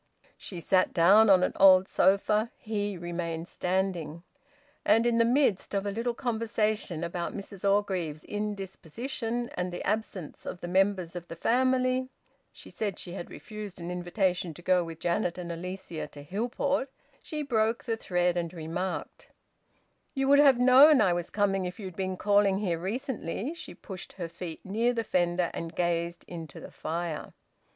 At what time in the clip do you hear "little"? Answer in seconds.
5.91-6.15